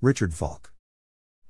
Richard 0.00 0.32
Falk. 0.32 0.72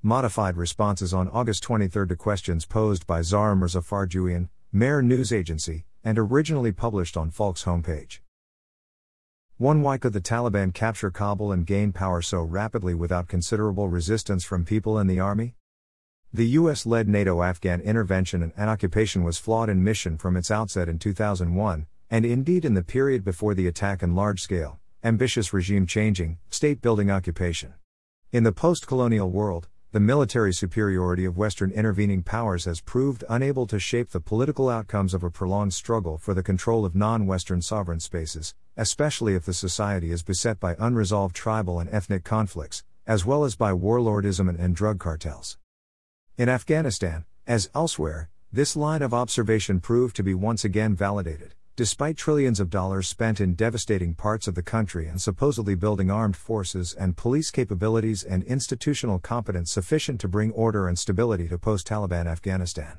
Modified 0.01 0.57
responses 0.57 1.13
on 1.13 1.29
August 1.29 1.61
23 1.61 2.07
to 2.07 2.15
questions 2.15 2.65
posed 2.65 3.05
by 3.05 3.21
Zahra 3.21 3.55
Mirza 3.55 3.79
Farjouian, 3.79 4.49
Mehr 4.71 5.03
News 5.03 5.31
Agency, 5.31 5.85
and 6.03 6.17
originally 6.17 6.71
published 6.71 7.15
on 7.15 7.29
Falk's 7.29 7.65
homepage. 7.65 8.21
1. 9.57 9.83
Why 9.83 9.99
could 9.99 10.13
the 10.13 10.19
Taliban 10.19 10.73
capture 10.73 11.11
Kabul 11.11 11.51
and 11.51 11.63
gain 11.63 11.91
power 11.91 12.23
so 12.23 12.41
rapidly 12.41 12.95
without 12.95 13.27
considerable 13.27 13.87
resistance 13.87 14.43
from 14.43 14.65
people 14.65 14.97
in 14.97 15.05
the 15.05 15.19
army? 15.19 15.53
The 16.33 16.47
US 16.47 16.87
led 16.87 17.07
NATO 17.07 17.43
Afghan 17.43 17.81
intervention 17.81 18.51
and 18.57 18.67
occupation 18.67 19.23
was 19.23 19.37
flawed 19.37 19.69
in 19.69 19.83
mission 19.83 20.17
from 20.17 20.35
its 20.35 20.49
outset 20.49 20.89
in 20.89 20.97
2001, 20.97 21.85
and 22.09 22.25
indeed 22.25 22.65
in 22.65 22.73
the 22.73 22.81
period 22.81 23.23
before 23.23 23.53
the 23.53 23.67
attack 23.67 24.01
and 24.01 24.15
large 24.15 24.41
scale, 24.41 24.79
ambitious 25.03 25.53
regime 25.53 25.85
changing, 25.85 26.39
state 26.49 26.81
building 26.81 27.11
occupation. 27.11 27.75
In 28.31 28.43
the 28.43 28.51
post 28.51 28.85
colonial 28.85 29.31
world, 29.31 29.69
the 29.91 29.99
military 29.99 30.53
superiority 30.53 31.25
of 31.25 31.35
Western 31.35 31.71
intervening 31.71 32.21
powers 32.21 32.65
has 32.65 32.79
proved 32.79 33.23
unable 33.27 33.65
to 33.65 33.79
shape 33.79 34.11
the 34.11 34.19
political 34.19 34.69
outcomes 34.69 35.15
of 35.15 35.23
a 35.23 35.31
prolonged 35.31 35.73
struggle 35.73 36.19
for 36.19 36.35
the 36.35 36.43
control 36.43 36.85
of 36.85 36.93
non 36.93 37.25
Western 37.25 37.59
sovereign 37.59 37.99
spaces, 37.99 38.53
especially 38.77 39.33
if 39.33 39.45
the 39.45 39.53
society 39.55 40.11
is 40.11 40.21
beset 40.21 40.59
by 40.59 40.75
unresolved 40.77 41.35
tribal 41.35 41.79
and 41.79 41.89
ethnic 41.89 42.23
conflicts, 42.23 42.83
as 43.07 43.25
well 43.25 43.43
as 43.43 43.55
by 43.55 43.71
warlordism 43.71 44.47
and, 44.47 44.59
and 44.59 44.75
drug 44.75 44.99
cartels. 44.99 45.57
In 46.37 46.49
Afghanistan, 46.49 47.25
as 47.47 47.71
elsewhere, 47.73 48.29
this 48.53 48.75
line 48.75 49.01
of 49.01 49.11
observation 49.11 49.79
proved 49.79 50.15
to 50.17 50.23
be 50.23 50.35
once 50.35 50.63
again 50.63 50.95
validated. 50.95 51.55
Despite 51.79 52.17
trillions 52.17 52.59
of 52.59 52.69
dollars 52.69 53.07
spent 53.07 53.39
in 53.39 53.53
devastating 53.53 54.13
parts 54.13 54.49
of 54.49 54.55
the 54.55 54.61
country 54.61 55.07
and 55.07 55.21
supposedly 55.21 55.75
building 55.75 56.11
armed 56.11 56.35
forces 56.35 56.93
and 56.93 57.15
police 57.15 57.51
capabilities 57.51 58.21
and 58.21 58.43
institutional 58.43 59.17
competence 59.17 59.71
sufficient 59.71 60.19
to 60.19 60.27
bring 60.27 60.51
order 60.51 60.89
and 60.89 60.99
stability 60.99 61.47
to 61.47 61.57
post 61.57 61.87
Taliban 61.87 62.27
Afghanistan. 62.27 62.97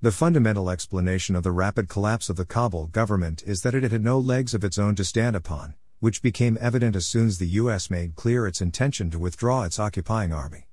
The 0.00 0.12
fundamental 0.12 0.70
explanation 0.70 1.36
of 1.36 1.42
the 1.42 1.52
rapid 1.52 1.90
collapse 1.90 2.30
of 2.30 2.36
the 2.36 2.46
Kabul 2.46 2.86
government 2.86 3.42
is 3.46 3.60
that 3.60 3.74
it 3.74 3.92
had 3.92 4.02
no 4.02 4.18
legs 4.18 4.54
of 4.54 4.64
its 4.64 4.78
own 4.78 4.94
to 4.94 5.04
stand 5.04 5.36
upon, 5.36 5.74
which 5.98 6.22
became 6.22 6.56
evident 6.58 6.96
as 6.96 7.06
soon 7.06 7.26
as 7.26 7.36
the 7.36 7.48
U.S. 7.48 7.90
made 7.90 8.16
clear 8.16 8.46
its 8.46 8.62
intention 8.62 9.10
to 9.10 9.18
withdraw 9.18 9.64
its 9.64 9.78
occupying 9.78 10.32
army. 10.32 10.68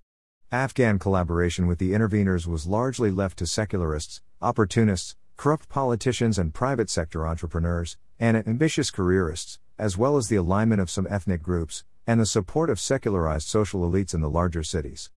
Afghan 0.50 0.98
collaboration 0.98 1.68
with 1.68 1.78
the 1.78 1.92
interveners 1.92 2.48
was 2.48 2.68
largely 2.68 3.12
left 3.12 3.38
to 3.40 3.46
secularists, 3.46 4.22
opportunists, 4.42 5.18
corrupt 5.38 5.70
politicians 5.70 6.40
and 6.40 6.52
private 6.52 6.90
sector 6.90 7.28
entrepreneurs, 7.28 7.96
and 8.20 8.36
ambitious 8.36 8.90
careerists, 8.90 9.60
as 9.78 9.96
well 9.96 10.18
as 10.18 10.30
the 10.30 10.36
alignment 10.36 10.82
of 10.82 10.90
some 10.90 11.06
ethnic 11.12 11.44
groups, 11.44 11.84
and 12.08 12.20
the 12.20 12.26
support 12.26 12.72
of 12.72 12.80
secularized 12.80 13.48
social 13.48 13.90
elites 13.90 14.16
in 14.16 14.22
the 14.22 14.30
larger 14.30 14.64
cities. 14.64 15.12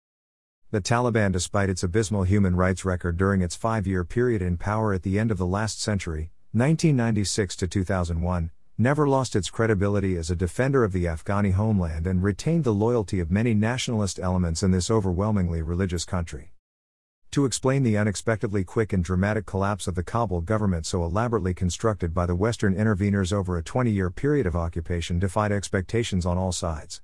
The 0.73 0.83
Taliban, 0.83 1.33
despite 1.33 1.71
its 1.71 1.83
abysmal 1.83 2.25
human 2.25 2.55
rights 2.55 2.85
record 2.85 3.17
during 3.17 3.41
its 3.41 3.57
five 3.57 3.87
year 3.87 4.05
period 4.05 4.43
in 4.43 4.59
power 4.59 4.93
at 4.93 5.05
the 5.05 5.19
end 5.19 5.31
of 5.31 5.39
the 5.39 5.47
last 5.47 5.81
century, 5.81 6.31
1996 6.53 7.57
to 7.57 7.67
2001, 7.67 8.51
never 8.77 9.09
lost 9.09 9.35
its 9.35 9.49
credibility 9.49 10.17
as 10.17 10.31
a 10.31 10.37
defender 10.37 10.85
of 10.85 10.93
the 10.93 11.07
Afghani 11.07 11.53
homeland 11.53 12.07
and 12.07 12.23
retained 12.23 12.65
the 12.65 12.75
loyalty 12.75 13.21
of 13.21 13.31
many 13.31 13.55
nationalist 13.55 14.21
elements 14.21 14.63
in 14.63 14.71
this 14.71 14.91
overwhelmingly 14.91 15.63
religious 15.63 16.05
country. 16.05 16.53
To 17.33 17.45
explain 17.45 17.85
the 17.85 17.97
unexpectedly 17.97 18.65
quick 18.65 18.93
and 18.93 19.05
dramatic 19.05 19.47
collapse 19.47 19.87
of 19.87 19.95
the 19.95 20.03
Kabul 20.03 20.41
government 20.41 20.85
so 20.85 21.05
elaborately 21.05 21.55
constructed 21.55 22.13
by 22.13 22.27
the 22.27 22.35
Western 22.35 22.75
interveners 22.75 23.33
over 23.33 23.57
a 23.57 23.63
20 23.63 23.89
year 23.89 24.11
period 24.11 24.47
of 24.47 24.57
occupation 24.57 25.21
defied 25.21 25.53
expectations 25.53 26.27
on 26.27 26.37
all 26.37 26.51
sides. 26.51 27.03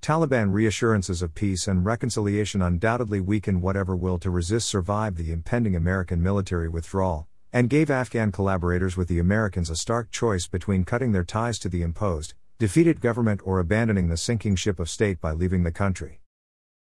Taliban 0.00 0.50
reassurances 0.50 1.20
of 1.20 1.34
peace 1.34 1.68
and 1.68 1.84
reconciliation 1.84 2.62
undoubtedly 2.62 3.20
weakened 3.20 3.60
whatever 3.60 3.94
will 3.94 4.18
to 4.20 4.30
resist 4.30 4.66
survived 4.66 5.18
the 5.18 5.30
impending 5.30 5.76
American 5.76 6.22
military 6.22 6.70
withdrawal, 6.70 7.26
and 7.52 7.68
gave 7.68 7.90
Afghan 7.90 8.32
collaborators 8.32 8.96
with 8.96 9.08
the 9.08 9.18
Americans 9.18 9.68
a 9.68 9.76
stark 9.76 10.10
choice 10.10 10.46
between 10.46 10.86
cutting 10.86 11.12
their 11.12 11.22
ties 11.22 11.58
to 11.58 11.68
the 11.68 11.82
imposed, 11.82 12.32
defeated 12.58 13.02
government 13.02 13.42
or 13.44 13.58
abandoning 13.58 14.08
the 14.08 14.16
sinking 14.16 14.56
ship 14.56 14.80
of 14.80 14.88
state 14.88 15.20
by 15.20 15.32
leaving 15.32 15.64
the 15.64 15.70
country. 15.70 16.22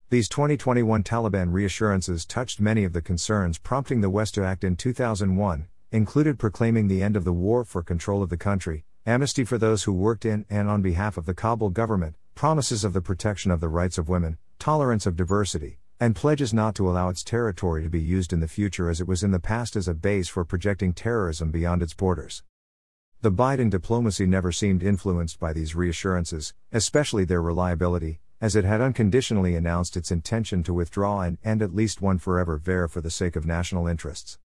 These 0.09 0.29
2021 0.29 1.03
Taliban 1.03 1.51
reassurances 1.51 2.25
touched 2.25 2.62
many 2.62 2.85
of 2.85 2.94
the 2.94 3.01
concerns 3.01 3.57
prompting 3.57 4.00
the 4.00 4.09
West 4.09 4.35
to 4.35 4.45
act 4.45 4.63
in 4.63 4.78
2001, 4.78 5.68
included 5.91 6.40
proclaiming 6.40 6.88
the 6.88 7.03
end 7.03 7.18
of 7.18 7.25
the 7.25 7.34
war 7.34 7.66
for 7.66 7.84
control 7.84 8.23
of 8.23 8.29
the 8.29 8.38
country, 8.38 8.85
amnesty 9.06 9.44
for 9.44 9.57
those 9.57 9.84
who 9.84 9.91
worked 9.91 10.23
in 10.23 10.45
and 10.50 10.69
on 10.69 10.81
behalf 10.81 11.18
of 11.18 11.25
the 11.25 11.34
Kabul 11.34 11.72
government, 11.72 12.16
promises 12.35 12.85
of 12.85 12.94
the 12.94 13.01
protection 13.01 13.51
of 13.51 13.59
the 13.59 13.68
rights 13.68 13.97
of 13.97 14.07
women, 14.07 14.38
tolerance 14.59 15.06
of 15.06 15.18
diversity, 15.18 15.78
and 16.00 16.16
pledges 16.16 16.53
not 16.53 16.74
to 16.75 16.89
allow 16.89 17.09
its 17.09 17.22
territory 17.22 17.84
to 17.84 17.89
be 17.89 18.00
used 18.00 18.31
in 18.31 18.39
the 18.39 18.47
future 18.47 18.89
as 18.89 19.01
it 19.01 19.09
was 19.09 19.24
in 19.24 19.31
the 19.31 19.41
past 19.41 19.75
as 19.75 19.89
a 19.89 19.94
base 19.94 20.29
for 20.29 20.45
projecting 20.45 20.94
terrorism 20.94 21.51
beyond 21.51 21.81
its 21.81 21.94
borders. 21.94 22.44
The 23.24 23.31
Biden 23.31 23.69
diplomacy 23.69 24.25
never 24.25 24.53
seemed 24.53 24.84
influenced 24.84 25.38
by 25.38 25.51
these 25.51 25.75
reassurances, 25.75 26.53
especially 26.72 27.25
their 27.25 27.41
reliability, 27.41 28.22
as 28.39 28.55
it 28.55 28.65
had 28.65 28.81
unconditionally 28.81 29.55
announced 29.55 29.97
its 29.97 30.11
intention 30.11 30.63
to 30.63 30.73
withdraw 30.73 31.21
and 31.21 31.37
end 31.43 31.61
at 31.61 31.75
least 31.75 32.01
one 32.01 32.17
forever 32.17 32.57
VAR 32.57 32.87
for 32.87 33.01
the 33.01 33.09
sake 33.09 33.35
of 33.35 33.45
national 33.45 33.87
interests. 33.87 34.37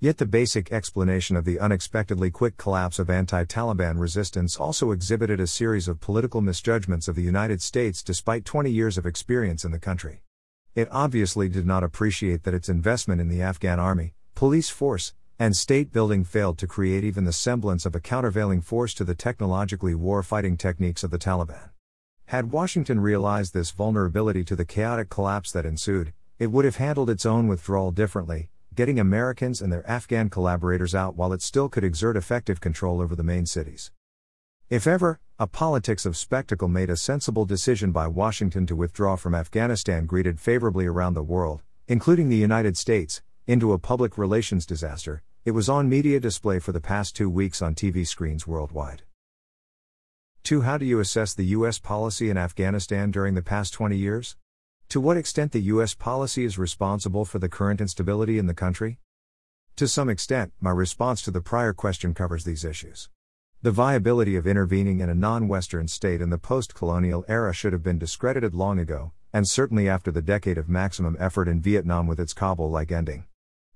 Yet 0.00 0.18
the 0.18 0.26
basic 0.26 0.72
explanation 0.72 1.36
of 1.36 1.44
the 1.44 1.60
unexpectedly 1.60 2.32
quick 2.32 2.56
collapse 2.56 2.98
of 2.98 3.08
anti 3.08 3.44
Taliban 3.44 4.00
resistance 4.00 4.56
also 4.56 4.90
exhibited 4.90 5.38
a 5.38 5.46
series 5.46 5.86
of 5.86 6.00
political 6.00 6.40
misjudgments 6.40 7.06
of 7.06 7.14
the 7.14 7.22
United 7.22 7.62
States 7.62 8.02
despite 8.02 8.44
20 8.44 8.68
years 8.68 8.98
of 8.98 9.06
experience 9.06 9.64
in 9.64 9.70
the 9.70 9.78
country. 9.78 10.22
It 10.74 10.88
obviously 10.90 11.48
did 11.48 11.66
not 11.66 11.84
appreciate 11.84 12.42
that 12.42 12.54
its 12.54 12.68
investment 12.68 13.20
in 13.20 13.28
the 13.28 13.42
Afghan 13.42 13.78
army, 13.78 14.14
police 14.34 14.70
force, 14.70 15.14
and 15.38 15.56
state 15.56 15.92
building 15.92 16.24
failed 16.24 16.58
to 16.58 16.66
create 16.66 17.04
even 17.04 17.24
the 17.24 17.32
semblance 17.32 17.86
of 17.86 17.94
a 17.94 18.00
countervailing 18.00 18.60
force 18.60 18.94
to 18.94 19.04
the 19.04 19.14
technologically 19.14 19.94
war 19.94 20.22
fighting 20.22 20.56
techniques 20.56 21.04
of 21.04 21.10
the 21.10 21.18
Taliban. 21.18 21.71
Had 22.32 22.50
Washington 22.50 22.98
realized 22.98 23.52
this 23.52 23.72
vulnerability 23.72 24.42
to 24.44 24.56
the 24.56 24.64
chaotic 24.64 25.10
collapse 25.10 25.52
that 25.52 25.66
ensued, 25.66 26.14
it 26.38 26.46
would 26.46 26.64
have 26.64 26.76
handled 26.76 27.10
its 27.10 27.26
own 27.26 27.46
withdrawal 27.46 27.90
differently, 27.90 28.48
getting 28.74 28.98
Americans 28.98 29.60
and 29.60 29.70
their 29.70 29.86
Afghan 29.86 30.30
collaborators 30.30 30.94
out 30.94 31.14
while 31.14 31.34
it 31.34 31.42
still 31.42 31.68
could 31.68 31.84
exert 31.84 32.16
effective 32.16 32.58
control 32.58 33.02
over 33.02 33.14
the 33.14 33.22
main 33.22 33.44
cities. 33.44 33.92
If 34.70 34.86
ever, 34.86 35.20
a 35.38 35.46
politics 35.46 36.06
of 36.06 36.16
spectacle 36.16 36.68
made 36.68 36.88
a 36.88 36.96
sensible 36.96 37.44
decision 37.44 37.92
by 37.92 38.06
Washington 38.06 38.64
to 38.64 38.76
withdraw 38.76 39.16
from 39.16 39.34
Afghanistan 39.34 40.06
greeted 40.06 40.40
favorably 40.40 40.86
around 40.86 41.12
the 41.12 41.22
world, 41.22 41.60
including 41.86 42.30
the 42.30 42.36
United 42.36 42.78
States, 42.78 43.20
into 43.46 43.74
a 43.74 43.78
public 43.78 44.16
relations 44.16 44.64
disaster, 44.64 45.22
it 45.44 45.50
was 45.50 45.68
on 45.68 45.86
media 45.86 46.18
display 46.18 46.58
for 46.58 46.72
the 46.72 46.80
past 46.80 47.14
two 47.14 47.28
weeks 47.28 47.60
on 47.60 47.74
TV 47.74 48.06
screens 48.06 48.46
worldwide. 48.46 49.02
2. 50.44 50.62
How 50.62 50.76
do 50.76 50.84
you 50.84 50.98
assess 50.98 51.34
the 51.34 51.44
U.S. 51.56 51.78
policy 51.78 52.28
in 52.28 52.36
Afghanistan 52.36 53.12
during 53.12 53.34
the 53.34 53.42
past 53.42 53.72
20 53.74 53.96
years? 53.96 54.36
To 54.88 55.00
what 55.00 55.16
extent 55.16 55.52
the 55.52 55.60
U.S. 55.60 55.94
policy 55.94 56.44
is 56.44 56.58
responsible 56.58 57.24
for 57.24 57.38
the 57.38 57.48
current 57.48 57.80
instability 57.80 58.38
in 58.38 58.48
the 58.48 58.54
country? 58.54 58.98
To 59.76 59.86
some 59.86 60.08
extent, 60.08 60.52
my 60.60 60.70
response 60.70 61.22
to 61.22 61.30
the 61.30 61.40
prior 61.40 61.72
question 61.72 62.12
covers 62.12 62.42
these 62.42 62.64
issues. 62.64 63.08
The 63.62 63.70
viability 63.70 64.34
of 64.34 64.48
intervening 64.48 64.98
in 64.98 65.08
a 65.08 65.14
non 65.14 65.46
Western 65.46 65.86
state 65.86 66.20
in 66.20 66.30
the 66.30 66.38
post 66.38 66.74
colonial 66.74 67.24
era 67.28 67.52
should 67.52 67.72
have 67.72 67.84
been 67.84 68.00
discredited 68.00 68.52
long 68.52 68.80
ago, 68.80 69.12
and 69.32 69.46
certainly 69.46 69.88
after 69.88 70.10
the 70.10 70.22
decade 70.22 70.58
of 70.58 70.68
maximum 70.68 71.16
effort 71.20 71.46
in 71.46 71.60
Vietnam 71.60 72.08
with 72.08 72.18
its 72.18 72.34
Kabul 72.34 72.68
like 72.68 72.90
ending. 72.90 73.26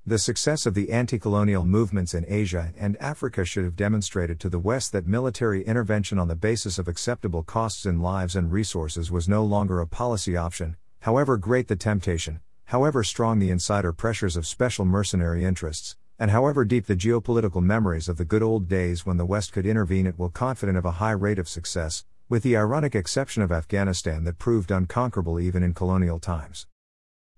The 0.09 0.19
success 0.21 0.67
of 0.67 0.75
the 0.75 0.93
anti 0.93 1.19
colonial 1.19 1.65
movements 1.65 2.15
in 2.15 2.25
Asia 2.29 2.73
and 2.79 2.97
Africa 2.99 3.45
should 3.45 3.65
have 3.65 3.75
demonstrated 3.75 4.39
to 4.39 4.49
the 4.49 4.61
West 4.61 4.93
that 4.93 5.05
military 5.05 5.65
intervention 5.65 6.17
on 6.17 6.29
the 6.29 6.37
basis 6.37 6.79
of 6.79 6.87
acceptable 6.87 7.43
costs 7.43 7.85
in 7.85 8.01
lives 8.01 8.37
and 8.37 8.53
resources 8.53 9.11
was 9.11 9.29
no 9.29 9.45
longer 9.45 9.81
a 9.81 9.87
policy 9.89 10.37
option, 10.37 10.77
however 11.01 11.37
great 11.37 11.67
the 11.67 11.75
temptation, 11.75 12.39
however 12.67 13.03
strong 13.03 13.41
the 13.41 13.51
insider 13.51 13.93
pressures 13.93 14.37
of 14.37 14.47
special 14.47 14.85
mercenary 14.85 15.45
interests, 15.45 15.97
and 16.21 16.31
however 16.31 16.65
deep 16.65 16.87
the 16.87 16.95
geopolitical 16.95 17.61
memories 17.61 18.09
of 18.09 18.17
the 18.17 18.25
good 18.25 18.45
old 18.45 18.69
days 18.69 19.05
when 19.05 19.17
the 19.17 19.27
West 19.27 19.53
could 19.53 19.67
intervene 19.67 20.07
at 20.07 20.17
will 20.17 20.31
confident 20.31 20.79
of 20.79 20.85
a 20.85 21.03
high 21.03 21.11
rate 21.11 21.41
of 21.41 21.49
success, 21.49 22.05
with 22.29 22.45
the 22.45 22.57
ironic 22.57 22.95
exception 22.95 23.43
of 23.43 23.51
Afghanistan 23.51 24.23
that 24.23 24.39
proved 24.39 24.71
unconquerable 24.71 25.41
even 25.41 25.65
in 25.65 25.75
colonial 25.75 26.21
times. 26.21 26.69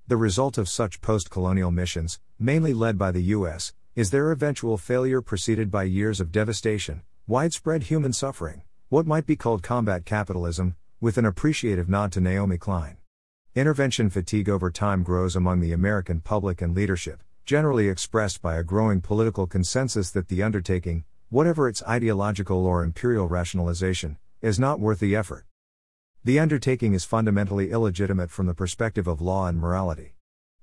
The 0.09 0.17
result 0.17 0.57
of 0.57 0.71
such 0.71 1.03
post 1.03 1.29
colonial 1.29 1.71
missions, 1.71 2.19
mainly 2.39 2.73
led 2.73 2.97
by 2.97 3.11
the 3.11 3.25
U.S., 3.37 3.75
is 3.95 4.11
their 4.11 4.33
eventual 4.33 4.79
failure 4.79 5.21
preceded 5.21 5.71
by 5.71 5.83
years 5.83 6.19
of 6.19 6.33
devastation, 6.33 7.03
widespread 7.27 7.83
human 7.83 8.15
suffering, 8.15 8.63
what 8.89 9.07
might 9.07 9.27
be 9.27 9.37
called 9.37 9.63
combat 9.63 10.07
capitalism, 10.07 10.77
with 10.99 11.19
an 11.19 11.27
appreciative 11.27 11.91
nod 11.91 12.11
to 12.13 12.23
Naomi 12.23 12.57
Klein. 12.57 12.97
Intervention 13.55 14.09
fatigue 14.09 14.49
over 14.49 14.71
time 14.71 15.03
grows 15.03 15.37
among 15.37 15.61
the 15.61 15.73
American 15.73 16.23
public 16.23 16.63
and 16.63 16.75
leadership, 16.75 17.23
generally 17.45 17.91
expressed 17.91 18.41
by 18.41 18.57
a 18.57 18.65
growing 18.65 19.03
political 19.03 19.47
consensus 19.47 20.11
that 20.13 20.29
the 20.29 20.43
undertaking, 20.43 21.05
whatever 21.29 21.69
its 21.69 21.83
ideological 21.83 22.65
or 22.65 22.83
imperial 22.83 23.29
rationalization, 23.29 24.17
is 24.41 24.59
not 24.59 24.81
worth 24.81 25.01
the 25.01 25.15
effort. 25.15 25.45
The 26.25 26.41
undertaking 26.41 26.95
is 26.95 27.05
fundamentally 27.05 27.71
illegitimate 27.71 28.31
from 28.31 28.47
the 28.47 28.55
perspective 28.55 29.07
of 29.07 29.21
law 29.21 29.47
and 29.47 29.59
morality. 29.59 30.15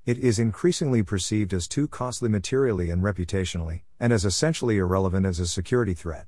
It 0.05 0.19
is 0.19 0.37
increasingly 0.37 1.01
perceived 1.01 1.53
as 1.53 1.67
too 1.67 1.87
costly 1.87 2.27
materially 2.27 2.89
and 2.89 3.01
reputationally, 3.01 3.81
and 3.99 4.11
as 4.11 4.25
essentially 4.25 4.77
irrelevant 4.77 5.25
as 5.25 5.39
a 5.39 5.47
security 5.47 5.93
threat. 5.93 6.27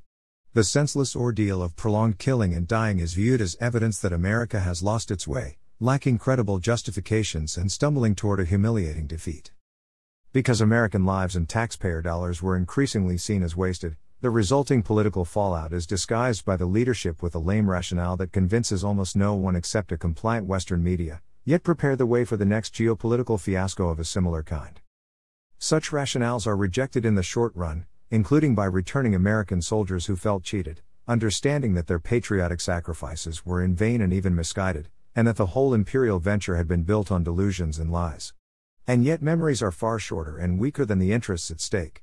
The 0.53 0.63
senseless 0.63 1.15
ordeal 1.15 1.61
of 1.61 1.75
prolonged 1.75 2.17
killing 2.17 2.53
and 2.53 2.67
dying 2.67 2.99
is 2.99 3.13
viewed 3.13 3.41
as 3.41 3.57
evidence 3.59 3.99
that 3.99 4.13
America 4.13 4.61
has 4.61 4.81
lost 4.81 5.11
its 5.11 5.27
way, 5.27 5.57
lacking 5.79 6.17
credible 6.17 6.59
justifications 6.59 7.57
and 7.57 7.71
stumbling 7.71 8.15
toward 8.15 8.39
a 8.39 8.45
humiliating 8.45 9.07
defeat. 9.07 9.51
Because 10.31 10.61
American 10.61 11.05
lives 11.05 11.35
and 11.35 11.47
taxpayer 11.47 12.01
dollars 12.01 12.41
were 12.41 12.55
increasingly 12.55 13.17
seen 13.17 13.43
as 13.43 13.55
wasted, 13.55 13.97
the 14.19 14.29
resulting 14.31 14.81
political 14.81 15.23
fallout 15.23 15.71
is 15.71 15.85
disguised 15.85 16.43
by 16.43 16.57
the 16.57 16.65
leadership 16.65 17.21
with 17.21 17.35
a 17.35 17.39
lame 17.39 17.69
rationale 17.69 18.17
that 18.17 18.31
convinces 18.31 18.83
almost 18.83 19.15
no 19.15 19.35
one 19.35 19.55
except 19.55 19.91
a 19.91 19.97
compliant 19.97 20.47
Western 20.47 20.83
media, 20.83 21.21
yet 21.45 21.61
prepare 21.61 21.95
the 21.95 22.07
way 22.07 22.25
for 22.25 22.35
the 22.35 22.43
next 22.43 22.73
geopolitical 22.73 23.39
fiasco 23.39 23.89
of 23.89 23.99
a 23.99 24.03
similar 24.03 24.41
kind. 24.41 24.81
Such 25.59 25.91
rationales 25.91 26.47
are 26.47 26.57
rejected 26.57 27.05
in 27.05 27.13
the 27.13 27.21
short 27.21 27.55
run, 27.55 27.85
including 28.09 28.55
by 28.55 28.65
returning 28.65 29.13
American 29.13 29.61
soldiers 29.61 30.07
who 30.07 30.15
felt 30.15 30.41
cheated, 30.41 30.81
understanding 31.07 31.75
that 31.75 31.85
their 31.85 31.99
patriotic 31.99 32.59
sacrifices 32.59 33.45
were 33.45 33.63
in 33.63 33.75
vain 33.75 34.01
and 34.01 34.11
even 34.11 34.35
misguided, 34.35 34.89
and 35.15 35.27
that 35.27 35.35
the 35.35 35.47
whole 35.47 35.75
imperial 35.75 36.17
venture 36.17 36.55
had 36.55 36.67
been 36.67 36.81
built 36.81 37.11
on 37.11 37.23
delusions 37.23 37.77
and 37.77 37.91
lies. 37.91 38.33
And 38.87 39.03
yet 39.03 39.21
memories 39.21 39.61
are 39.61 39.71
far 39.71 39.99
shorter 39.99 40.39
and 40.39 40.59
weaker 40.59 40.85
than 40.85 40.97
the 40.97 41.11
interests 41.11 41.51
at 41.51 41.61
stake. 41.61 42.01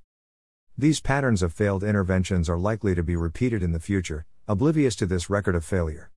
These 0.77 0.99
patterns 0.99 1.41
of 1.41 1.53
failed 1.53 1.85
interventions 1.85 2.49
are 2.49 2.59
likely 2.59 2.97
to 2.97 3.05
be 3.05 3.15
repeated 3.15 3.63
in 3.63 3.71
the 3.71 3.79
future, 3.79 4.27
oblivious 4.49 4.97
to 4.97 5.07
this 5.07 5.31
record 5.31 5.55
of 5.55 5.65
failure. 5.65 6.11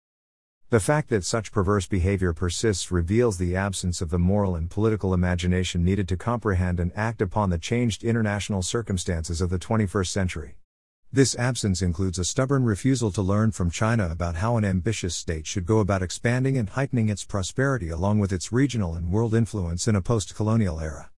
The 0.71 0.81
fact 0.81 1.11
that 1.11 1.27
such 1.27 1.53
perverse 1.53 1.87
behavior 1.87 2.33
persists 2.33 2.91
reveals 2.91 3.37
the 3.37 3.55
absence 3.55 4.01
of 4.01 4.09
the 4.09 4.19
moral 4.19 4.57
and 4.57 4.71
political 4.71 5.13
imagination 5.13 5.85
needed 5.85 6.09
to 6.09 6.17
comprehend 6.17 6.81
and 6.81 6.91
act 6.97 7.21
upon 7.21 7.51
the 7.51 7.59
changed 7.59 8.03
international 8.03 8.63
circumstances 8.63 9.43
of 9.43 9.51
the 9.51 9.59
21st 9.59 10.09
century. 10.09 10.57
This 11.13 11.37
absence 11.39 11.83
includes 11.83 12.19
a 12.19 12.25
stubborn 12.25 12.65
refusal 12.65 13.11
to 13.11 13.21
learn 13.21 13.53
from 13.53 13.71
China 13.71 14.09
about 14.11 14.37
how 14.37 14.57
an 14.57 14.65
ambitious 14.65 15.15
state 15.15 15.47
should 15.47 15.67
go 15.67 15.81
about 15.81 16.03
expanding 16.03 16.57
and 16.57 16.71
heightening 16.71 17.11
its 17.11 17.27
prosperity 17.27 17.91
along 17.91 18.21
with 18.21 18.33
its 18.33 18.53
regional 18.53 18.95
and 18.95 19.13
world 19.13 19.35
influence 19.35 19.87
in 19.87 19.95
a 19.95 20.01
post 20.01 20.35
colonial 20.35 20.81
era. 20.81 21.11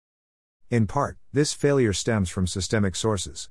In 0.69 0.85
part, 0.85 1.17
this 1.31 1.53
failure 1.53 1.93
stems 1.93 2.29
from 2.29 2.45
systemic 2.45 2.93
sources. 2.93 3.49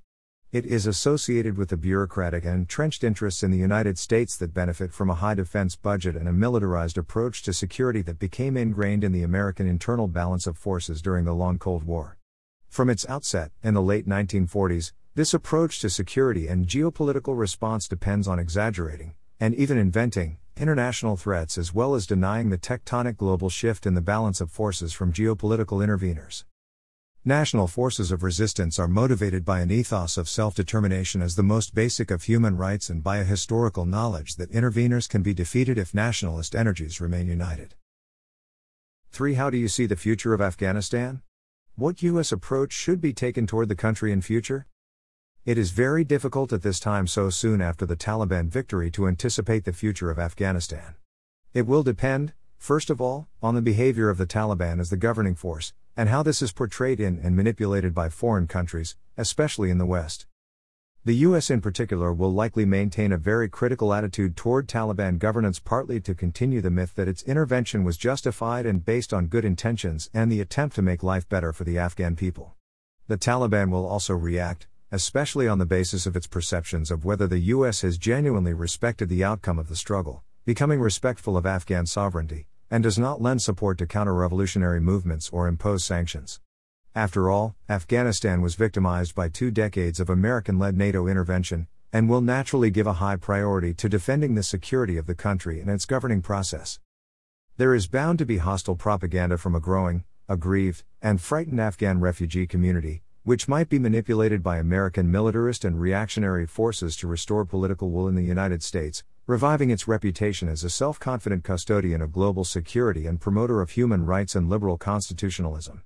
It 0.52 0.66
is 0.66 0.86
associated 0.86 1.56
with 1.56 1.70
the 1.70 1.78
bureaucratic 1.78 2.44
and 2.44 2.52
entrenched 2.52 3.02
interests 3.02 3.42
in 3.42 3.50
the 3.50 3.56
United 3.56 3.96
States 3.96 4.36
that 4.36 4.52
benefit 4.52 4.92
from 4.92 5.08
a 5.08 5.14
high 5.14 5.32
defense 5.32 5.76
budget 5.76 6.14
and 6.14 6.28
a 6.28 6.32
militarized 6.32 6.98
approach 6.98 7.42
to 7.44 7.54
security 7.54 8.02
that 8.02 8.18
became 8.18 8.58
ingrained 8.58 9.02
in 9.02 9.12
the 9.12 9.22
American 9.22 9.66
internal 9.66 10.08
balance 10.08 10.46
of 10.46 10.58
forces 10.58 11.00
during 11.00 11.24
the 11.24 11.32
long 11.32 11.58
Cold 11.58 11.84
War. 11.84 12.18
From 12.68 12.90
its 12.90 13.08
outset, 13.08 13.50
in 13.62 13.72
the 13.72 13.80
late 13.80 14.06
1940s, 14.06 14.92
this 15.14 15.32
approach 15.32 15.80
to 15.80 15.88
security 15.88 16.46
and 16.46 16.66
geopolitical 16.66 17.38
response 17.38 17.88
depends 17.88 18.28
on 18.28 18.38
exaggerating, 18.38 19.14
and 19.40 19.54
even 19.54 19.78
inventing, 19.78 20.36
international 20.58 21.16
threats 21.16 21.56
as 21.56 21.72
well 21.72 21.94
as 21.94 22.06
denying 22.06 22.50
the 22.50 22.58
tectonic 22.58 23.16
global 23.16 23.48
shift 23.48 23.86
in 23.86 23.94
the 23.94 24.02
balance 24.02 24.42
of 24.42 24.50
forces 24.50 24.92
from 24.92 25.14
geopolitical 25.14 25.82
interveners. 25.82 26.44
National 27.28 27.66
forces 27.66 28.12
of 28.12 28.22
resistance 28.22 28.78
are 28.78 28.86
motivated 28.86 29.44
by 29.44 29.58
an 29.58 29.68
ethos 29.68 30.16
of 30.16 30.28
self 30.28 30.54
determination 30.54 31.20
as 31.20 31.34
the 31.34 31.42
most 31.42 31.74
basic 31.74 32.12
of 32.12 32.22
human 32.22 32.56
rights 32.56 32.88
and 32.88 33.02
by 33.02 33.16
a 33.16 33.24
historical 33.24 33.84
knowledge 33.84 34.36
that 34.36 34.52
interveners 34.52 35.08
can 35.08 35.24
be 35.24 35.34
defeated 35.34 35.76
if 35.76 35.92
nationalist 35.92 36.54
energies 36.54 37.00
remain 37.00 37.26
united. 37.26 37.74
3. 39.10 39.34
How 39.34 39.50
do 39.50 39.56
you 39.56 39.66
see 39.66 39.86
the 39.86 39.96
future 39.96 40.34
of 40.34 40.40
Afghanistan? 40.40 41.20
What 41.74 42.00
U.S. 42.00 42.30
approach 42.30 42.72
should 42.72 43.00
be 43.00 43.12
taken 43.12 43.44
toward 43.44 43.68
the 43.70 43.74
country 43.74 44.12
in 44.12 44.22
future? 44.22 44.68
It 45.44 45.58
is 45.58 45.72
very 45.72 46.04
difficult 46.04 46.52
at 46.52 46.62
this 46.62 46.78
time 46.78 47.08
so 47.08 47.28
soon 47.30 47.60
after 47.60 47.84
the 47.84 47.96
Taliban 47.96 48.50
victory 48.50 48.88
to 48.92 49.08
anticipate 49.08 49.64
the 49.64 49.72
future 49.72 50.12
of 50.12 50.18
Afghanistan. 50.20 50.94
It 51.52 51.66
will 51.66 51.82
depend, 51.82 52.34
first 52.56 52.88
of 52.88 53.00
all, 53.00 53.26
on 53.42 53.56
the 53.56 53.62
behavior 53.62 54.10
of 54.10 54.16
the 54.16 54.26
Taliban 54.26 54.78
as 54.78 54.90
the 54.90 54.96
governing 54.96 55.34
force, 55.34 55.72
and 55.96 56.08
how 56.08 56.22
this 56.22 56.42
is 56.42 56.52
portrayed 56.52 57.00
in 57.00 57.18
and 57.22 57.34
manipulated 57.34 57.94
by 57.94 58.08
foreign 58.08 58.46
countries, 58.46 58.96
especially 59.16 59.70
in 59.70 59.78
the 59.78 59.86
West. 59.86 60.26
The 61.06 61.14
US 61.28 61.50
in 61.50 61.60
particular 61.60 62.12
will 62.12 62.32
likely 62.32 62.64
maintain 62.64 63.12
a 63.12 63.16
very 63.16 63.48
critical 63.48 63.94
attitude 63.94 64.36
toward 64.36 64.66
Taliban 64.66 65.18
governance, 65.18 65.60
partly 65.60 66.00
to 66.00 66.16
continue 66.16 66.60
the 66.60 66.68
myth 66.68 66.96
that 66.96 67.06
its 67.06 67.22
intervention 67.22 67.84
was 67.84 67.96
justified 67.96 68.66
and 68.66 68.84
based 68.84 69.14
on 69.14 69.28
good 69.28 69.44
intentions 69.44 70.10
and 70.12 70.32
the 70.32 70.40
attempt 70.40 70.74
to 70.74 70.82
make 70.82 71.04
life 71.04 71.28
better 71.28 71.52
for 71.52 71.62
the 71.62 71.78
Afghan 71.78 72.16
people. 72.16 72.56
The 73.06 73.16
Taliban 73.16 73.70
will 73.70 73.86
also 73.86 74.14
react, 74.14 74.66
especially 74.90 75.46
on 75.46 75.58
the 75.58 75.64
basis 75.64 76.06
of 76.06 76.16
its 76.16 76.26
perceptions 76.26 76.90
of 76.90 77.04
whether 77.04 77.28
the 77.28 77.38
US 77.54 77.82
has 77.82 77.98
genuinely 77.98 78.52
respected 78.52 79.08
the 79.08 79.22
outcome 79.22 79.60
of 79.60 79.68
the 79.68 79.76
struggle, 79.76 80.24
becoming 80.44 80.80
respectful 80.80 81.36
of 81.36 81.46
Afghan 81.46 81.86
sovereignty, 81.86 82.48
and 82.70 82.82
does 82.82 82.98
not 82.98 83.22
lend 83.22 83.42
support 83.42 83.78
to 83.78 83.86
counter 83.86 84.14
revolutionary 84.14 84.80
movements 84.80 85.30
or 85.30 85.46
impose 85.46 85.84
sanctions. 85.84 86.40
After 86.94 87.30
all, 87.30 87.54
Afghanistan 87.68 88.40
was 88.40 88.54
victimized 88.54 89.14
by 89.14 89.28
two 89.28 89.50
decades 89.50 90.00
of 90.00 90.08
American 90.08 90.58
led 90.58 90.76
NATO 90.76 91.06
intervention, 91.06 91.68
and 91.92 92.08
will 92.08 92.20
naturally 92.20 92.70
give 92.70 92.86
a 92.86 92.94
high 92.94 93.16
priority 93.16 93.72
to 93.74 93.88
defending 93.88 94.34
the 94.34 94.42
security 94.42 94.96
of 94.96 95.06
the 95.06 95.14
country 95.14 95.60
and 95.60 95.70
its 95.70 95.84
governing 95.84 96.22
process. 96.22 96.80
There 97.58 97.74
is 97.74 97.86
bound 97.86 98.18
to 98.18 98.26
be 98.26 98.38
hostile 98.38 98.76
propaganda 98.76 99.38
from 99.38 99.54
a 99.54 99.60
growing, 99.60 100.04
aggrieved, 100.28 100.84
and 101.00 101.20
frightened 101.20 101.60
Afghan 101.60 102.00
refugee 102.00 102.46
community, 102.46 103.02
which 103.22 103.48
might 103.48 103.68
be 103.68 103.78
manipulated 103.78 104.42
by 104.42 104.58
American 104.58 105.10
militarist 105.10 105.64
and 105.64 105.80
reactionary 105.80 106.46
forces 106.46 106.96
to 106.96 107.06
restore 107.06 107.44
political 107.44 107.90
will 107.90 108.08
in 108.08 108.14
the 108.14 108.22
United 108.22 108.62
States, 108.62 109.04
reviving 109.26 109.70
its 109.70 109.88
reputation 109.88 110.48
as 110.48 110.62
a 110.62 110.70
self 110.70 111.00
confident 111.00 111.42
custodian 111.42 112.00
of 112.00 112.12
global 112.12 112.44
security 112.44 113.06
and 113.06 113.20
promoter 113.20 113.60
of 113.60 113.70
human 113.70 114.06
rights 114.06 114.36
and 114.36 114.48
liberal 114.48 114.78
constitutionalism. 114.78 115.82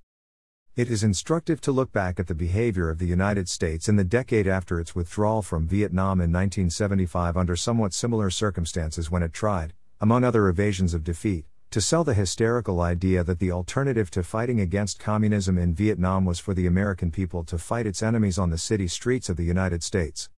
It 0.77 0.91
is 0.91 1.03
instructive 1.03 1.59
to 1.63 1.73
look 1.73 1.91
back 1.91 2.21
at 2.21 2.27
the 2.27 2.35
behavior 2.35 2.91
of 2.91 2.99
the 2.99 3.07
United 3.07 3.49
States 3.49 3.89
in 3.89 3.97
the 3.97 4.05
decade 4.05 4.47
after 4.47 4.79
its 4.79 4.95
withdrawal 4.95 5.41
from 5.41 5.67
Vietnam 5.67 6.21
in 6.21 6.31
1975 6.31 7.39
under 7.39 7.57
somewhat 7.57 7.95
similar 7.95 8.29
circumstances 8.29 9.11
when 9.11 9.23
it 9.23 9.33
tried, 9.33 9.73
among 10.03 10.23
other 10.23 10.49
evasions 10.49 10.93
of 10.93 11.03
defeat, 11.03 11.47
to 11.71 11.81
sell 11.81 12.05
the 12.05 12.13
hysterical 12.13 12.83
idea 12.83 13.25
that 13.25 13.39
the 13.39 13.53
alternative 13.53 14.11
to 14.11 14.23
fighting 14.23 14.61
against 14.61 14.99
communism 14.99 15.56
in 15.56 15.75
Vietnam 15.75 16.27
was 16.27 16.39
for 16.39 16.53
the 16.53 16.67
American 16.67 17.11
people 17.11 17.43
to 17.44 17.56
fight 17.56 17.87
its 17.87 18.03
enemies 18.03 18.39
on 18.39 18.51
the 18.51 18.59
city 18.59 18.87
streets 18.87 19.31
of 19.31 19.39
the 19.39 19.44
United 19.44 19.82
States. 19.82 20.29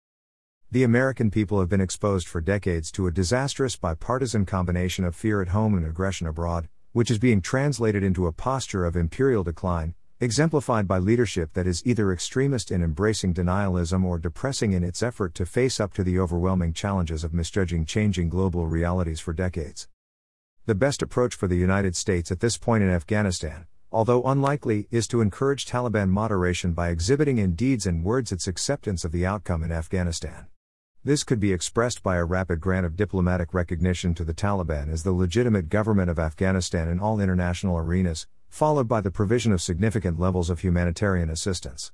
The 0.73 0.85
American 0.85 1.31
people 1.31 1.61
have 1.61 1.69
been 1.69 1.83
exposed 1.83 2.27
for 2.27 2.41
decades 2.41 2.91
to 2.93 3.07
a 3.07 3.13
disastrous 3.13 3.77
bipartisan 3.77 4.47
combination 4.47 5.05
of 5.05 5.15
fear 5.15 5.43
at 5.43 5.49
home 5.49 5.75
and 5.75 5.85
aggression 5.85 6.27
abroad, 6.27 6.67
which 6.93 7.11
is 7.11 7.19
being 7.19 7.43
translated 7.43 8.03
into 8.03 8.27
a 8.27 8.33
posture 8.33 8.87
of 8.87 8.97
imperial 8.97 9.45
decline, 9.45 9.95
exemplified 10.19 10.89
by 10.89 10.97
leadership 10.97 11.53
that 11.53 11.67
is 11.67 11.83
either 11.85 12.11
extremist 12.11 12.71
in 12.71 12.83
embracing 12.83 13.35
denialism 13.35 14.03
or 14.03 14.19
depressing 14.19 14.73
in 14.73 14.83
its 14.83 15.03
effort 15.03 15.35
to 15.35 15.45
face 15.45 15.79
up 15.79 15.93
to 15.93 16.03
the 16.03 16.19
overwhelming 16.19 16.73
challenges 16.73 17.23
of 17.23 17.35
misjudging 17.35 17.85
changing 17.85 18.31
global 18.31 18.67
realities 18.67 19.21
for 19.21 19.35
decades. 19.35 19.89
The 20.65 20.75
best 20.75 21.03
approach 21.03 21.35
for 21.35 21.49
the 21.49 21.55
United 21.55 21.97
States 21.97 22.33
at 22.33 22.41
this 22.41 22.57
point 22.57 22.83
in 22.83 22.89
Afghanistan, 22.89 23.67
although 23.91 24.23
unlikely, 24.23 24.89
is 24.91 25.07
to 25.09 25.21
encourage 25.21 25.67
Taliban 25.67 26.09
moderation 26.09 26.73
by 26.73 26.89
exhibiting 26.89 27.37
in 27.37 27.57
deeds 27.57 27.85
and 27.85 28.03
words 28.03 28.33
its 28.33 28.49
acceptance 28.49 29.05
of 29.05 29.13
the 29.13 29.27
outcome 29.27 29.63
in 29.63 29.71
Afghanistan. 29.71 30.47
This 31.05 31.25
could 31.25 31.41
be 31.41 31.53
expressed 31.53 32.05
by 32.05 32.15
a 32.15 32.25
rapid 32.25 32.61
grant 32.61 32.87
of 32.87 32.95
diplomatic 32.95 33.53
recognition 33.53 34.15
to 34.15 34.25
the 34.25 34.33
Taliban 34.33 34.89
as 34.89 35.03
the 35.03 35.11
legitimate 35.11 35.69
government 35.69 36.09
of 36.09 36.21
Afghanistan 36.21 36.89
in 36.89 37.01
all 37.01 37.19
international 37.19 37.77
arenas, 37.77 38.29
followed 38.49 38.87
by 38.87 39.01
the 39.01 39.11
provision 39.11 39.51
of 39.51 39.61
significant 39.61 40.21
levels 40.21 40.49
of 40.49 40.61
humanitarian 40.61 41.29
assistance. 41.29 41.91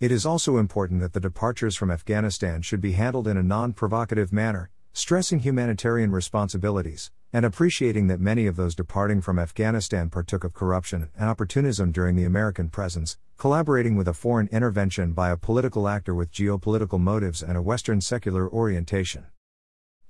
It 0.00 0.10
is 0.10 0.24
also 0.24 0.56
important 0.56 1.02
that 1.02 1.12
the 1.12 1.20
departures 1.20 1.76
from 1.76 1.90
Afghanistan 1.90 2.62
should 2.62 2.80
be 2.80 2.92
handled 2.92 3.28
in 3.28 3.36
a 3.36 3.42
non 3.42 3.74
provocative 3.74 4.32
manner, 4.32 4.70
stressing 4.94 5.40
humanitarian 5.40 6.10
responsibilities, 6.10 7.10
and 7.32 7.46
appreciating 7.46 8.08
that 8.08 8.20
many 8.20 8.46
of 8.46 8.56
those 8.56 8.74
departing 8.74 9.20
from 9.20 9.38
Afghanistan 9.38 10.10
partook 10.10 10.44
of 10.44 10.52
corruption 10.52 11.08
and 11.16 11.30
opportunism 11.30 11.90
during 11.90 12.14
the 12.14 12.24
American 12.24 12.68
presence, 12.68 13.16
collaborating 13.38 13.96
with 13.96 14.06
a 14.06 14.12
foreign 14.12 14.48
intervention 14.48 15.12
by 15.12 15.30
a 15.30 15.36
political 15.36 15.88
actor 15.88 16.14
with 16.14 16.30
geopolitical 16.30 17.00
motives 17.00 17.42
and 17.42 17.56
a 17.56 17.62
Western 17.62 18.00
secular 18.00 18.50
orientation. 18.50 19.26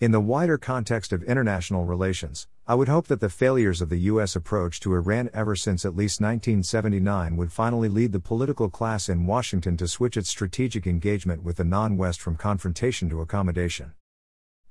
In 0.00 0.10
the 0.10 0.20
wider 0.20 0.58
context 0.58 1.12
of 1.12 1.22
international 1.22 1.84
relations, 1.84 2.48
I 2.66 2.74
would 2.74 2.88
hope 2.88 3.06
that 3.06 3.20
the 3.20 3.28
failures 3.28 3.80
of 3.80 3.88
the 3.88 4.00
U.S. 4.10 4.34
approach 4.34 4.80
to 4.80 4.94
Iran 4.94 5.30
ever 5.32 5.54
since 5.54 5.84
at 5.84 5.94
least 5.94 6.20
1979 6.20 7.36
would 7.36 7.52
finally 7.52 7.88
lead 7.88 8.10
the 8.10 8.18
political 8.18 8.68
class 8.68 9.08
in 9.08 9.26
Washington 9.26 9.76
to 9.76 9.86
switch 9.86 10.16
its 10.16 10.28
strategic 10.28 10.88
engagement 10.88 11.44
with 11.44 11.56
the 11.56 11.64
non 11.64 11.96
West 11.96 12.20
from 12.20 12.34
confrontation 12.36 13.08
to 13.10 13.20
accommodation. 13.20 13.92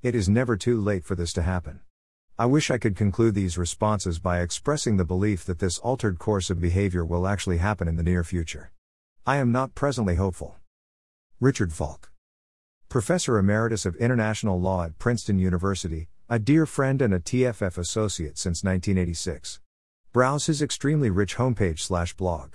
It 0.01 0.15
is 0.15 0.27
never 0.27 0.57
too 0.57 0.81
late 0.81 1.05
for 1.05 1.15
this 1.15 1.31
to 1.33 1.43
happen. 1.43 1.79
I 2.41 2.45
wish 2.45 2.71
I 2.71 2.79
could 2.79 2.95
conclude 2.95 3.35
these 3.35 3.55
responses 3.55 4.17
by 4.17 4.41
expressing 4.41 4.97
the 4.97 5.05
belief 5.05 5.45
that 5.45 5.59
this 5.59 5.77
altered 5.77 6.17
course 6.17 6.49
of 6.49 6.59
behavior 6.59 7.05
will 7.05 7.27
actually 7.27 7.59
happen 7.59 7.87
in 7.87 7.97
the 7.97 8.01
near 8.01 8.23
future. 8.23 8.71
I 9.27 9.37
am 9.37 9.51
not 9.51 9.75
presently 9.75 10.15
hopeful. 10.15 10.55
Richard 11.39 11.71
Falk. 11.71 12.09
Professor 12.89 13.37
Emeritus 13.37 13.85
of 13.85 13.95
International 13.97 14.59
Law 14.59 14.85
at 14.85 14.97
Princeton 14.97 15.37
University, 15.37 16.09
a 16.29 16.39
dear 16.39 16.65
friend 16.65 16.99
and 17.03 17.13
a 17.13 17.19
TFF 17.19 17.77
associate 17.77 18.39
since 18.39 18.63
1986. 18.63 19.59
Browse 20.11 20.47
his 20.47 20.63
extremely 20.63 21.11
rich 21.11 21.35
homepage 21.35 21.77
slash 21.77 22.15
blog. 22.15 22.53